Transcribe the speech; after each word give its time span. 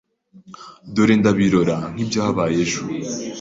Dore 0.93 1.15
ndabirora 1.19 1.75
nkibyabaye 1.93 2.57
ejo 2.65 2.83